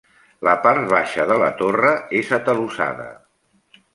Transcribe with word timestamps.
La 0.45 0.53
part 0.61 0.87
baixa 0.93 1.25
de 1.33 1.37
la 1.43 1.51
torre 1.59 1.93
és 2.21 2.33
atalussada. 2.39 3.09